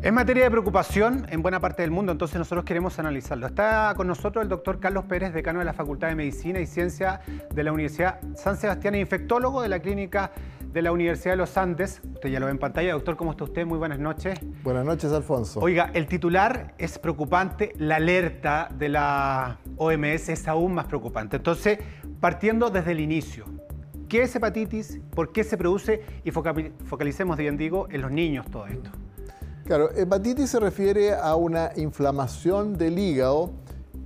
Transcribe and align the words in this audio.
Es 0.00 0.12
materia 0.12 0.44
de 0.44 0.50
preocupación 0.50 1.26
en 1.28 1.42
buena 1.42 1.58
parte 1.58 1.82
del 1.82 1.90
mundo, 1.90 2.12
entonces 2.12 2.38
nosotros 2.38 2.64
queremos 2.64 3.00
analizarlo. 3.00 3.48
Está 3.48 3.92
con 3.96 4.06
nosotros 4.06 4.44
el 4.44 4.48
doctor 4.48 4.78
Carlos 4.78 5.06
Pérez, 5.06 5.34
decano 5.34 5.58
de 5.58 5.64
la 5.64 5.72
Facultad 5.72 6.06
de 6.06 6.14
Medicina 6.14 6.60
y 6.60 6.66
Ciencia 6.66 7.20
de 7.52 7.64
la 7.64 7.72
Universidad 7.72 8.20
San 8.36 8.56
Sebastián 8.56 8.94
e 8.94 9.00
infectólogo 9.00 9.60
de 9.60 9.68
la 9.68 9.80
Clínica 9.80 10.30
de 10.72 10.82
la 10.82 10.92
Universidad 10.92 11.32
de 11.32 11.38
los 11.38 11.56
Andes. 11.58 12.00
Usted 12.14 12.28
ya 12.28 12.38
lo 12.38 12.46
ve 12.46 12.52
en 12.52 12.58
pantalla. 12.58 12.92
Doctor, 12.92 13.16
¿cómo 13.16 13.32
está 13.32 13.42
usted? 13.42 13.66
Muy 13.66 13.78
buenas 13.78 13.98
noches. 13.98 14.38
Buenas 14.62 14.84
noches, 14.84 15.10
Alfonso. 15.12 15.58
Oiga, 15.58 15.90
el 15.92 16.06
titular 16.06 16.74
es 16.78 16.96
preocupante, 17.00 17.72
la 17.76 17.96
alerta 17.96 18.68
de 18.72 18.90
la 18.90 19.58
OMS 19.78 20.28
es 20.28 20.46
aún 20.46 20.74
más 20.74 20.86
preocupante. 20.86 21.38
Entonces, 21.38 21.80
partiendo 22.20 22.70
desde 22.70 22.92
el 22.92 23.00
inicio, 23.00 23.46
¿qué 24.08 24.22
es 24.22 24.36
hepatitis? 24.36 25.00
¿Por 25.10 25.32
qué 25.32 25.42
se 25.42 25.58
produce? 25.58 26.04
Y 26.22 26.30
focalicemos, 26.30 27.36
bien 27.36 27.56
digo, 27.56 27.88
en 27.90 28.00
los 28.00 28.12
niños 28.12 28.46
todo 28.48 28.68
esto. 28.68 28.92
Claro, 29.68 29.90
hepatitis 29.94 30.48
se 30.48 30.60
refiere 30.60 31.12
a 31.12 31.36
una 31.36 31.72
inflamación 31.76 32.78
del 32.78 32.98
hígado 32.98 33.50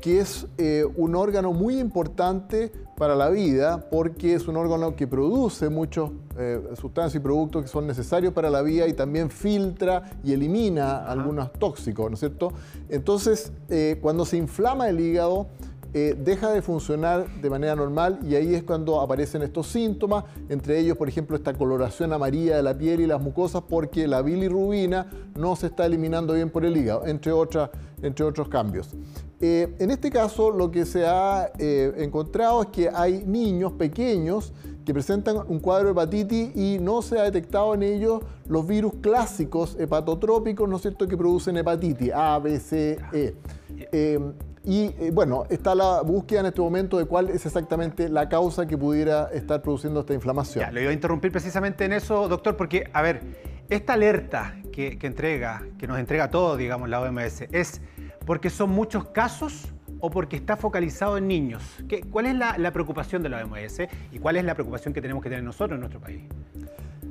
que 0.00 0.18
es 0.18 0.48
eh, 0.58 0.84
un 0.96 1.14
órgano 1.14 1.52
muy 1.52 1.78
importante 1.78 2.72
para 2.96 3.14
la 3.14 3.28
vida 3.28 3.88
porque 3.88 4.34
es 4.34 4.48
un 4.48 4.56
órgano 4.56 4.96
que 4.96 5.06
produce 5.06 5.68
muchas 5.68 6.10
eh, 6.36 6.60
sustancias 6.74 7.14
y 7.14 7.20
productos 7.20 7.62
que 7.62 7.68
son 7.68 7.86
necesarios 7.86 8.32
para 8.32 8.50
la 8.50 8.60
vida 8.62 8.88
y 8.88 8.92
también 8.92 9.30
filtra 9.30 10.10
y 10.24 10.32
elimina 10.32 11.06
algunos 11.06 11.52
tóxicos, 11.52 12.10
¿no 12.10 12.14
es 12.14 12.18
cierto? 12.18 12.52
Entonces, 12.88 13.52
eh, 13.68 14.00
cuando 14.02 14.24
se 14.24 14.38
inflama 14.38 14.88
el 14.88 14.98
hígado, 14.98 15.46
deja 15.92 16.50
de 16.50 16.62
funcionar 16.62 17.28
de 17.42 17.50
manera 17.50 17.76
normal 17.76 18.18
y 18.26 18.34
ahí 18.34 18.54
es 18.54 18.62
cuando 18.62 19.00
aparecen 19.00 19.42
estos 19.42 19.66
síntomas, 19.66 20.24
entre 20.48 20.78
ellos, 20.78 20.96
por 20.96 21.08
ejemplo, 21.08 21.36
esta 21.36 21.52
coloración 21.52 22.12
amarilla 22.12 22.56
de 22.56 22.62
la 22.62 22.76
piel 22.76 23.00
y 23.00 23.06
las 23.06 23.20
mucosas 23.20 23.62
porque 23.68 24.08
la 24.08 24.22
bilirrubina 24.22 25.10
no 25.36 25.54
se 25.54 25.66
está 25.66 25.84
eliminando 25.84 26.32
bien 26.32 26.48
por 26.50 26.64
el 26.64 26.76
hígado, 26.76 27.06
entre, 27.06 27.32
entre 28.02 28.24
otros 28.24 28.48
cambios. 28.48 28.88
Eh, 29.44 29.74
en 29.80 29.90
este 29.90 30.08
caso, 30.08 30.52
lo 30.52 30.70
que 30.70 30.86
se 30.86 31.04
ha 31.04 31.50
eh, 31.58 31.92
encontrado 31.98 32.62
es 32.62 32.68
que 32.68 32.88
hay 32.88 33.24
niños 33.26 33.72
pequeños 33.72 34.52
que 34.84 34.92
presentan 34.92 35.36
un 35.48 35.60
cuadro 35.60 35.86
de 35.86 35.92
hepatitis 35.92 36.56
y 36.56 36.78
no 36.80 37.02
se 37.02 37.18
ha 37.18 37.22
detectado 37.22 37.74
en 37.74 37.82
ellos 37.82 38.22
los 38.46 38.66
virus 38.66 38.94
clásicos 39.00 39.76
hepatotrópicos, 39.78 40.68
¿no 40.68 40.76
es 40.76 40.82
cierto?, 40.82 41.06
que 41.06 41.16
producen 41.16 41.56
hepatitis 41.56 42.12
A, 42.12 42.38
B, 42.38 42.58
C, 42.58 42.98
E. 43.12 43.34
Eh, 43.92 44.20
y 44.64 45.10
bueno, 45.10 45.44
está 45.50 45.74
la 45.74 46.02
búsqueda 46.02 46.40
en 46.40 46.46
este 46.46 46.60
momento 46.60 46.96
de 46.96 47.06
cuál 47.06 47.30
es 47.30 47.44
exactamente 47.44 48.08
la 48.08 48.28
causa 48.28 48.64
que 48.66 48.78
pudiera 48.78 49.28
estar 49.32 49.60
produciendo 49.60 50.00
esta 50.00 50.14
inflamación. 50.14 50.64
Ya, 50.64 50.70
lo 50.70 50.80
iba 50.80 50.90
a 50.90 50.94
interrumpir 50.94 51.32
precisamente 51.32 51.84
en 51.84 51.92
eso, 51.92 52.28
doctor, 52.28 52.56
porque, 52.56 52.88
a 52.92 53.02
ver, 53.02 53.22
esta 53.68 53.94
alerta 53.94 54.54
que 54.70 54.98
entrega, 55.02 55.62
que 55.78 55.88
nos 55.88 55.98
entrega 55.98 56.30
todo, 56.30 56.56
digamos, 56.56 56.88
la 56.88 57.00
OMS, 57.00 57.42
es 57.50 57.80
porque 58.24 58.50
son 58.50 58.70
muchos 58.70 59.06
casos 59.06 59.72
o 60.02 60.10
porque 60.10 60.36
está 60.36 60.56
focalizado 60.56 61.16
en 61.16 61.28
niños? 61.28 61.62
¿Qué, 61.88 62.02
¿Cuál 62.02 62.26
es 62.26 62.34
la, 62.34 62.58
la, 62.58 62.72
preocupación 62.72 63.22
de 63.22 63.28
la 63.28 63.44
OMS 63.44 63.82
y 64.10 64.18
cuál 64.18 64.36
es 64.36 64.44
la 64.44 64.54
preocupación 64.54 64.92
que 64.92 65.00
tenemos 65.00 65.22
que 65.22 65.30
tener 65.30 65.44
nosotros 65.44 65.76
en 65.76 65.80
nuestro 65.80 66.00
país? 66.00 66.22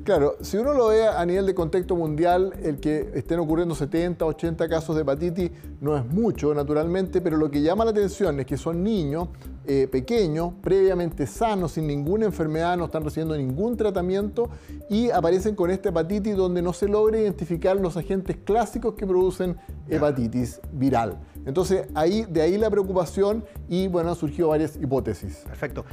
Claro, 0.04 0.36
si 0.40 0.56
uno 0.56 0.74
lo 0.74 0.88
ve 0.88 1.06
a 1.06 1.24
nivel 1.24 1.46
de 1.46 1.54
contexto 1.54 1.96
mundial, 1.96 2.52
el 2.62 2.80
que 2.80 3.12
estén 3.14 3.38
ocurriendo 3.38 3.74
70, 3.74 4.26
80 4.26 4.68
casos 4.68 4.94
de 4.94 5.02
hepatitis 5.02 5.50
no 5.80 5.96
es 5.96 6.04
mucho, 6.04 6.52
naturalmente, 6.52 7.20
pero 7.20 7.36
lo 7.36 7.50
que 7.50 7.62
llama 7.62 7.84
la 7.84 7.92
atención 7.92 8.40
es 8.40 8.46
que 8.46 8.56
son 8.56 8.82
niños 8.82 9.28
eh, 9.64 9.86
pequeños, 9.90 10.54
previamente 10.60 11.26
sanos, 11.26 11.72
sin 11.72 11.86
ninguna 11.86 12.26
enfermedad, 12.26 12.76
no 12.76 12.86
están 12.86 13.04
recibiendo 13.04 13.36
ningún 13.36 13.76
tratamiento 13.76 14.50
y 14.90 15.10
aparecen 15.10 15.54
con 15.54 15.70
esta 15.70 15.90
hepatitis 15.90 16.34
donde 16.34 16.62
no 16.62 16.72
se 16.72 16.88
logra 16.88 17.18
identificar 17.18 17.76
los 17.76 17.96
agentes 17.96 18.36
clásicos 18.44 18.94
que 18.94 19.06
producen 19.06 19.56
hepatitis 19.88 20.60
viral. 20.72 21.20
Entonces, 21.46 21.86
ahí, 21.94 22.26
de 22.28 22.42
ahí 22.42 22.58
la 22.58 22.70
preocupación 22.70 23.44
y 23.68 23.86
bueno, 23.86 24.10
han 24.10 24.16
surgido 24.16 24.48
varias 24.48 24.76
hipótesis. 24.76 25.44
Perfecto. 25.46 25.84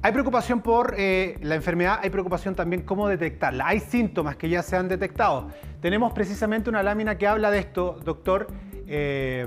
Hay 0.00 0.12
preocupación 0.12 0.60
por 0.60 0.94
eh, 0.96 1.38
la 1.42 1.56
enfermedad, 1.56 1.98
hay 2.00 2.10
preocupación 2.10 2.54
también 2.54 2.82
cómo 2.82 3.08
detectarla. 3.08 3.66
Hay 3.66 3.80
síntomas 3.80 4.36
que 4.36 4.48
ya 4.48 4.62
se 4.62 4.76
han 4.76 4.86
detectado. 4.86 5.48
Tenemos 5.80 6.12
precisamente 6.12 6.70
una 6.70 6.84
lámina 6.84 7.18
que 7.18 7.26
habla 7.26 7.50
de 7.50 7.58
esto, 7.58 7.98
doctor. 8.04 8.46
Eh, 8.86 9.44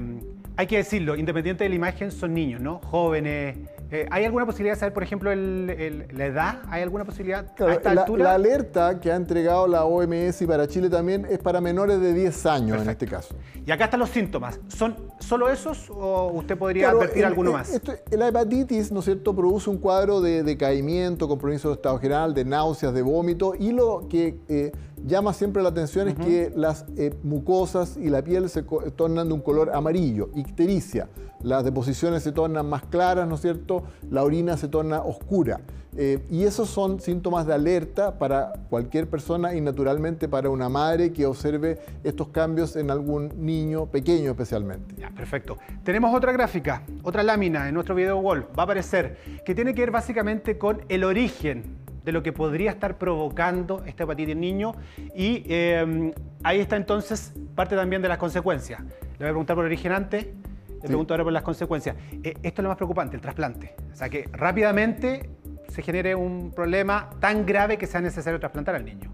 hay 0.61 0.67
que 0.67 0.77
decirlo, 0.77 1.15
independiente 1.15 1.63
de 1.63 1.71
la 1.71 1.75
imagen, 1.75 2.11
son 2.11 2.35
niños, 2.35 2.61
¿no? 2.61 2.79
Jóvenes, 2.83 3.57
eh, 3.89 4.07
¿Hay 4.09 4.23
alguna 4.23 4.45
posibilidad 4.45 4.75
de 4.75 4.79
saber, 4.79 4.93
por 4.93 5.03
ejemplo, 5.03 5.35
la 5.35 6.25
edad? 6.25 6.59
¿Hay 6.69 6.81
alguna 6.81 7.03
posibilidad 7.03 7.45
a 7.59 7.73
esta 7.73 7.93
la, 7.93 8.01
altura? 8.01 8.23
La 8.23 8.33
alerta 8.35 8.99
que 9.01 9.11
ha 9.11 9.17
entregado 9.17 9.67
la 9.67 9.83
OMS 9.83 10.41
y 10.41 10.47
para 10.47 10.65
Chile 10.65 10.89
también 10.89 11.27
es 11.29 11.39
para 11.39 11.59
menores 11.59 11.99
de 11.99 12.13
10 12.13 12.45
años 12.45 12.81
en 12.81 12.89
este 12.89 13.05
caso. 13.05 13.35
Y 13.65 13.69
acá 13.69 13.85
están 13.85 13.99
los 13.99 14.09
síntomas. 14.09 14.61
¿Son 14.69 14.95
solo 15.19 15.49
esos 15.49 15.89
o 15.89 16.27
usted 16.27 16.57
podría 16.57 16.91
advertir 16.91 17.25
alguno 17.25 17.51
más? 17.51 17.81
la 18.11 18.29
hepatitis, 18.29 18.93
¿no 18.93 18.99
es 18.99 19.05
cierto?, 19.05 19.35
produce 19.35 19.69
un 19.69 19.77
cuadro 19.77 20.21
de 20.21 20.43
decaimiento, 20.43 21.27
compromiso 21.27 21.67
de 21.67 21.75
estado 21.75 21.99
general, 21.99 22.33
de 22.33 22.45
náuseas, 22.45 22.93
de 22.93 23.01
vómito 23.01 23.55
y 23.59 23.73
lo 23.73 24.07
que 24.07 24.37
eh, 24.47 24.71
llama 25.05 25.33
siempre 25.33 25.61
la 25.63 25.69
atención 25.69 26.07
es 26.07 26.15
que 26.15 26.51
las 26.55 26.85
eh, 26.97 27.13
mucosas 27.23 27.97
y 27.97 28.09
la 28.09 28.21
piel 28.23 28.49
se 28.49 28.63
tornan 28.63 29.27
de 29.27 29.33
un 29.33 29.41
color 29.41 29.71
amarillo, 29.73 30.29
ictericia. 30.35 31.09
Las 31.41 31.63
deposiciones 31.63 32.23
se 32.23 32.31
tornan 32.31 32.67
más 32.67 32.83
claras, 32.83 33.27
¿no 33.27 33.35
es 33.35 33.41
cierto? 33.41 33.83
La 34.09 34.23
orina 34.23 34.57
se 34.57 34.67
torna 34.67 35.01
oscura. 35.01 35.61
Eh, 35.97 36.19
y 36.29 36.43
esos 36.43 36.69
son 36.69 37.01
síntomas 37.01 37.45
de 37.45 37.53
alerta 37.53 38.17
para 38.17 38.53
cualquier 38.69 39.09
persona 39.09 39.53
y 39.55 39.59
naturalmente 39.59 40.29
para 40.29 40.49
una 40.49 40.69
madre 40.69 41.11
que 41.11 41.25
observe 41.25 41.79
estos 42.03 42.29
cambios 42.29 42.77
en 42.77 42.91
algún 42.91 43.29
niño 43.37 43.87
pequeño 43.87 44.31
especialmente. 44.31 44.95
Ya, 44.97 45.09
perfecto. 45.09 45.57
Tenemos 45.83 46.15
otra 46.15 46.31
gráfica, 46.31 46.83
otra 47.03 47.23
lámina 47.23 47.67
en 47.67 47.73
nuestro 47.73 47.93
video 47.93 48.17
wall, 48.19 48.43
va 48.57 48.63
a 48.63 48.65
aparecer, 48.65 49.17
que 49.45 49.53
tiene 49.53 49.73
que 49.73 49.81
ver 49.81 49.91
básicamente 49.91 50.57
con 50.57 50.81
el 50.87 51.03
origen 51.03 51.81
de 52.03 52.11
lo 52.11 52.23
que 52.23 52.33
podría 52.33 52.71
estar 52.71 52.97
provocando 52.97 53.83
esta 53.85 54.03
hepatitis 54.03 54.33
en 54.33 54.39
niño 54.39 54.73
y 55.15 55.43
eh, 55.47 56.13
ahí 56.43 56.59
está 56.59 56.75
entonces 56.75 57.33
parte 57.55 57.75
también 57.75 58.01
de 58.01 58.07
las 58.07 58.17
consecuencias. 58.17 58.81
Le 58.81 58.87
voy 59.19 59.27
a 59.27 59.29
preguntar 59.29 59.55
por 59.55 59.65
el 59.65 59.71
origen 59.71 59.91
antes, 59.91 60.25
le 60.25 60.87
pregunto 60.87 61.13
ahora 61.13 61.23
por 61.23 61.33
las 61.33 61.43
consecuencias. 61.43 61.95
Eh, 62.23 62.33
esto 62.41 62.61
es 62.61 62.63
lo 62.63 62.69
más 62.69 62.77
preocupante, 62.77 63.15
el 63.15 63.21
trasplante. 63.21 63.75
O 63.91 63.95
sea, 63.95 64.09
que 64.09 64.27
rápidamente 64.31 65.29
se 65.69 65.81
genere 65.81 66.15
un 66.15 66.51
problema 66.51 67.09
tan 67.19 67.45
grave 67.45 67.77
que 67.77 67.87
sea 67.87 68.01
necesario 68.01 68.39
trasplantar 68.39 68.75
al 68.75 68.85
niño. 68.85 69.11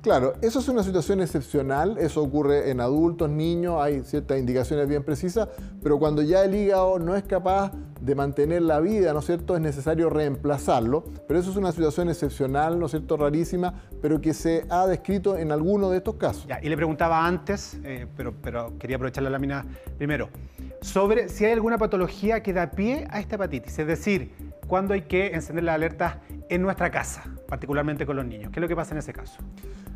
Claro, 0.00 0.34
eso 0.42 0.60
es 0.60 0.68
una 0.68 0.84
situación 0.84 1.20
excepcional, 1.20 1.98
eso 1.98 2.22
ocurre 2.22 2.70
en 2.70 2.80
adultos, 2.80 3.28
niños, 3.28 3.82
hay 3.82 4.02
ciertas 4.04 4.38
indicaciones 4.38 4.88
bien 4.88 5.02
precisas, 5.02 5.48
pero 5.82 5.98
cuando 5.98 6.22
ya 6.22 6.44
el 6.44 6.54
hígado 6.54 7.00
no 7.00 7.16
es 7.16 7.24
capaz 7.24 7.72
de 8.00 8.14
mantener 8.14 8.62
la 8.62 8.80
vida, 8.80 9.12
¿no 9.12 9.20
es 9.20 9.26
cierto?, 9.26 9.54
es 9.54 9.60
necesario 9.60 10.10
reemplazarlo, 10.10 11.04
pero 11.26 11.40
eso 11.40 11.50
es 11.50 11.56
una 11.56 11.72
situación 11.72 12.08
excepcional, 12.08 12.78
¿no 12.78 12.86
es 12.86 12.92
cierto?, 12.92 13.16
rarísima, 13.16 13.74
pero 14.00 14.20
que 14.20 14.34
se 14.34 14.64
ha 14.70 14.86
descrito 14.86 15.36
en 15.36 15.52
alguno 15.52 15.90
de 15.90 15.98
estos 15.98 16.14
casos. 16.14 16.46
Ya, 16.46 16.60
y 16.62 16.68
le 16.68 16.76
preguntaba 16.76 17.26
antes, 17.26 17.78
eh, 17.84 18.06
pero, 18.16 18.34
pero 18.42 18.78
quería 18.78 18.96
aprovechar 18.96 19.24
la 19.24 19.30
lámina 19.30 19.66
primero, 19.96 20.28
sobre 20.80 21.28
si 21.28 21.44
hay 21.44 21.52
alguna 21.52 21.78
patología 21.78 22.42
que 22.42 22.52
da 22.52 22.70
pie 22.70 23.06
a 23.10 23.20
esta 23.20 23.36
hepatitis, 23.36 23.78
es 23.78 23.86
decir, 23.86 24.32
cuándo 24.66 24.94
hay 24.94 25.02
que 25.02 25.28
encender 25.28 25.64
la 25.64 25.74
alerta 25.74 26.20
en 26.48 26.62
nuestra 26.62 26.90
casa, 26.90 27.24
particularmente 27.48 28.06
con 28.06 28.16
los 28.16 28.24
niños. 28.24 28.50
¿Qué 28.52 28.60
es 28.60 28.62
lo 28.62 28.68
que 28.68 28.76
pasa 28.76 28.92
en 28.92 28.98
ese 28.98 29.12
caso? 29.12 29.40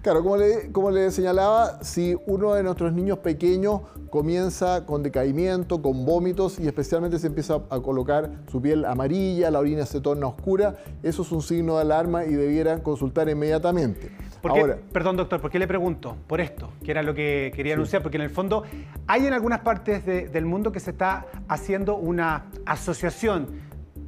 Claro, 0.02 0.22
como 0.22 0.36
le, 0.36 0.72
como 0.72 0.90
le 0.90 1.10
señalaba, 1.12 1.84
si 1.84 2.16
uno 2.26 2.54
de 2.54 2.62
nuestros 2.62 2.92
niños 2.92 3.18
pequeños 3.18 3.82
comienza 4.12 4.84
con 4.84 5.02
decaimiento, 5.02 5.80
con 5.80 6.04
vómitos 6.04 6.60
y 6.60 6.66
especialmente 6.66 7.18
se 7.18 7.28
empieza 7.28 7.62
a 7.70 7.80
colocar 7.80 8.30
su 8.46 8.60
piel 8.60 8.84
amarilla, 8.84 9.50
la 9.50 9.58
orina 9.58 9.86
se 9.86 10.02
torna 10.02 10.26
oscura, 10.26 10.76
eso 11.02 11.22
es 11.22 11.32
un 11.32 11.40
signo 11.40 11.76
de 11.76 11.80
alarma 11.80 12.26
y 12.26 12.34
debieran 12.34 12.82
consultar 12.82 13.30
inmediatamente. 13.30 14.10
Ahora, 14.42 14.76
perdón, 14.92 15.16
doctor, 15.16 15.40
¿por 15.40 15.50
qué 15.50 15.58
le 15.58 15.66
pregunto? 15.66 16.18
Por 16.26 16.42
esto, 16.42 16.68
que 16.84 16.90
era 16.90 17.02
lo 17.02 17.14
que 17.14 17.52
quería 17.56 17.72
anunciar, 17.72 18.02
porque 18.02 18.18
en 18.18 18.24
el 18.24 18.28
fondo 18.28 18.64
hay 19.06 19.26
en 19.26 19.32
algunas 19.32 19.60
partes 19.60 20.04
del 20.04 20.44
mundo 20.44 20.72
que 20.72 20.80
se 20.80 20.90
está 20.90 21.26
haciendo 21.48 21.96
una 21.96 22.50
asociación 22.66 23.62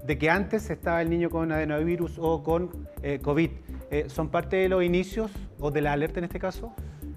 de 0.05 0.19
que 0.19 0.29
antes 0.29 0.69
estaba 0.69 1.01
el 1.01 1.09
niño 1.09 1.31
con 1.31 1.51
adenovirus 1.51 2.19
o 2.19 2.43
con 2.43 2.89
eh, 3.03 3.21
COVID. 3.23 3.51
Eh, 3.91 4.05
¿Son 4.09 4.29
parte 4.29 4.57
de 4.57 4.69
los 4.69 4.85
inicios 4.85 5.31
o 5.59 5.71
de 5.71 5.81
la 5.81 5.95
alerta 5.95 6.19
en 6.19 6.25
este 6.25 6.39
caso? 6.39 6.75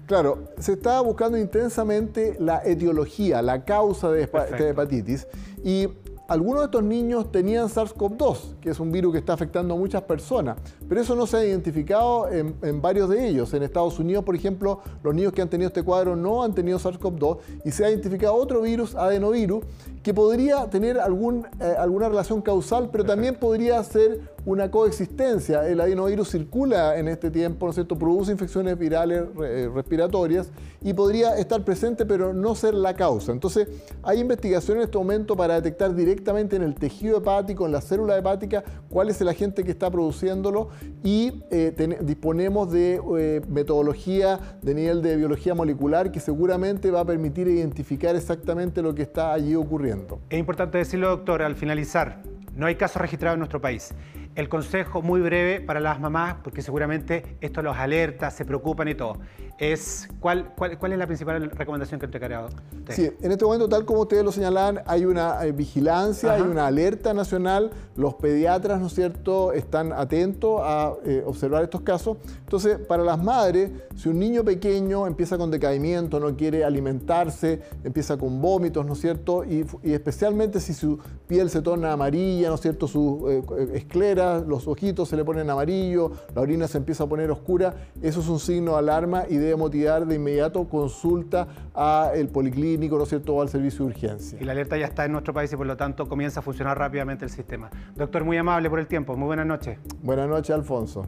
Claro, 0.08 0.38
se 0.58 0.72
está 0.72 1.02
buscando 1.02 1.36
intensamente 1.36 2.34
la 2.40 2.62
etiología, 2.64 3.42
la 3.42 3.66
causa 3.66 4.10
de 4.10 4.22
esta 4.22 4.56
hepatitis. 4.56 5.26
Y 5.62 5.86
algunos 6.28 6.60
de 6.60 6.64
estos 6.64 6.82
niños 6.82 7.30
tenían 7.30 7.68
SARS-CoV-2, 7.68 8.58
que 8.58 8.70
es 8.70 8.80
un 8.80 8.90
virus 8.90 9.12
que 9.12 9.18
está 9.18 9.34
afectando 9.34 9.74
a 9.74 9.76
muchas 9.76 10.00
personas, 10.02 10.56
pero 10.88 11.02
eso 11.02 11.14
no 11.14 11.26
se 11.26 11.36
ha 11.36 11.44
identificado 11.44 12.26
en, 12.30 12.80
varios 12.80 13.10
de 13.10 13.28
ellos. 13.28 13.52
En 13.52 13.62
Estados 13.62 13.98
Unidos, 13.98 14.24
por 14.24 14.34
ejemplo, 14.34 14.80
los 15.02 15.14
niños 15.14 15.34
que 15.34 15.42
han 15.42 15.50
tenido 15.50 15.68
este 15.68 15.82
cuadro 15.82 16.16
no 16.16 16.42
han 16.42 16.54
tenido 16.54 16.78
SARS-CoV-2 16.78 17.38
y 17.66 17.70
se 17.70 17.84
ha 17.84 17.90
identificado 17.90 18.34
otro 18.34 18.62
virus, 18.62 18.94
adenovirus, 18.94 19.62
que 20.02 20.14
podría 20.14 20.70
tener 20.70 20.98
algún, 20.98 21.46
eh, 21.60 21.74
alguna 21.78 22.08
relación 22.08 22.40
causal, 22.40 22.88
pero 22.90 23.04
también 23.04 23.34
podría 23.34 23.82
ser 23.84 24.20
una 24.44 24.70
coexistencia. 24.70 25.66
El 25.68 25.80
adenovirus 25.80 26.30
circula 26.30 26.98
en 26.98 27.08
este 27.08 27.30
tiempo, 27.30 27.66
¿no 27.66 27.70
es 27.70 27.76
cierto? 27.76 27.96
Produce 27.96 28.32
infecciones 28.32 28.78
virales 28.78 29.24
eh, 29.42 29.70
respiratorias 29.74 30.50
y 30.82 30.92
podría 30.92 31.36
estar 31.36 31.62
presente, 31.64 32.06
pero 32.06 32.32
no 32.32 32.54
ser 32.54 32.74
la 32.74 32.94
causa. 32.94 33.32
Entonces, 33.32 33.68
hay 34.02 34.20
investigación 34.20 34.78
en 34.78 34.84
este 34.84 34.98
momento 34.98 35.36
para 35.36 35.54
detectar 35.54 35.94
directamente 35.94 36.56
en 36.56 36.62
el 36.62 36.74
tejido 36.74 37.18
hepático, 37.18 37.66
en 37.66 37.72
la 37.72 37.80
célula 37.80 38.16
hepática, 38.16 38.62
cuál 38.88 39.10
es 39.10 39.20
el 39.20 39.28
agente 39.28 39.64
que 39.64 39.70
está 39.70 39.90
produciéndolo 39.90 40.68
y 41.02 41.42
eh, 41.50 41.98
disponemos 42.02 42.70
de 42.70 43.00
eh, 43.18 43.40
metodología 43.48 44.38
de 44.62 44.74
nivel 44.74 45.02
de 45.02 45.16
biología 45.16 45.54
molecular 45.54 46.12
que 46.12 46.20
seguramente 46.20 46.90
va 46.90 47.00
a 47.00 47.04
permitir 47.04 47.48
identificar 47.48 48.14
exactamente 48.16 48.82
lo 48.82 48.94
que 48.94 49.02
está 49.02 49.32
allí 49.32 49.54
ocurriendo. 49.54 50.20
Es 50.30 50.38
importante 50.38 50.78
decirlo, 50.78 51.08
doctor, 51.08 51.42
al 51.42 51.56
finalizar, 51.56 52.22
no 52.54 52.66
hay 52.66 52.76
casos 52.76 53.00
registrados 53.00 53.34
en 53.34 53.40
nuestro 53.40 53.60
país. 53.60 53.94
El 54.38 54.48
consejo 54.48 55.02
muy 55.02 55.20
breve 55.20 55.60
para 55.60 55.80
las 55.80 55.98
mamás, 55.98 56.36
porque 56.44 56.62
seguramente 56.62 57.36
esto 57.40 57.60
los 57.60 57.76
alerta, 57.76 58.30
se 58.30 58.44
preocupan 58.44 58.86
y 58.86 58.94
todo, 58.94 59.18
es 59.58 60.08
¿cuál, 60.20 60.54
cuál, 60.54 60.92
es 60.92 60.98
la 60.98 61.08
principal 61.08 61.50
recomendación 61.50 61.98
que 61.98 62.06
entregaría 62.06 62.44
usted? 62.44 62.62
Sí, 62.90 63.10
en 63.20 63.32
este 63.32 63.44
momento, 63.44 63.68
tal 63.68 63.84
como 63.84 64.02
ustedes 64.02 64.22
lo 64.22 64.30
señalan, 64.30 64.80
hay 64.86 65.06
una 65.06 65.44
eh, 65.44 65.50
vigilancia, 65.50 66.34
hay 66.34 66.42
una 66.42 66.68
alerta 66.68 67.12
nacional, 67.12 67.72
los 67.96 68.14
pediatras, 68.14 68.78
¿no 68.80 68.86
es 68.86 68.94
cierto?, 68.94 69.52
están 69.52 69.92
atentos 69.92 70.60
a 70.62 70.92
eh, 71.04 71.24
observar 71.26 71.64
estos 71.64 71.80
casos. 71.80 72.18
Entonces, 72.38 72.78
para 72.78 73.02
las 73.02 73.20
madres, 73.20 73.72
si 73.96 74.08
un 74.08 74.20
niño 74.20 74.44
pequeño 74.44 75.08
empieza 75.08 75.36
con 75.36 75.50
decaimiento, 75.50 76.20
no 76.20 76.36
quiere 76.36 76.62
alimentarse, 76.62 77.60
empieza 77.82 78.16
con 78.16 78.40
vómitos, 78.40 78.86
¿no 78.86 78.92
es 78.92 79.00
cierto?, 79.00 79.44
y, 79.44 79.66
especialmente 79.82 80.60
si 80.60 80.74
su 80.74 81.00
piel 81.26 81.50
se 81.50 81.60
torna 81.60 81.92
amarilla, 81.92 82.50
¿no 82.50 82.54
es 82.54 82.60
cierto?, 82.60 82.86
su 82.86 83.26
eh, 83.28 83.70
esclera, 83.74 84.27
los 84.36 84.66
ojitos 84.68 85.08
se 85.08 85.16
le 85.16 85.24
ponen 85.24 85.48
amarillo, 85.50 86.12
la 86.34 86.40
orina 86.40 86.68
se 86.68 86.78
empieza 86.78 87.04
a 87.04 87.06
poner 87.06 87.30
oscura, 87.30 87.74
eso 88.02 88.20
es 88.20 88.28
un 88.28 88.38
signo 88.38 88.72
de 88.72 88.78
alarma 88.78 89.24
y 89.28 89.36
debe 89.36 89.56
motivar 89.56 90.06
de 90.06 90.14
inmediato 90.14 90.68
consulta 90.68 91.48
al 91.74 92.28
policlínico, 92.28 92.96
¿no 92.96 93.04
es 93.04 93.08
cierto?, 93.08 93.34
o 93.34 93.42
al 93.42 93.48
servicio 93.48 93.84
de 93.84 93.92
urgencia. 93.92 94.38
Y 94.40 94.44
la 94.44 94.52
alerta 94.52 94.76
ya 94.76 94.86
está 94.86 95.04
en 95.04 95.12
nuestro 95.12 95.32
país 95.34 95.52
y 95.52 95.56
por 95.56 95.66
lo 95.66 95.76
tanto 95.76 96.08
comienza 96.08 96.40
a 96.40 96.42
funcionar 96.42 96.78
rápidamente 96.78 97.24
el 97.24 97.30
sistema. 97.30 97.70
Doctor, 97.96 98.24
muy 98.24 98.36
amable 98.36 98.68
por 98.70 98.78
el 98.78 98.86
tiempo, 98.86 99.16
muy 99.16 99.26
buenas 99.26 99.46
noches. 99.46 99.78
Buenas 100.02 100.28
noches, 100.28 100.50
Alfonso. 100.50 101.06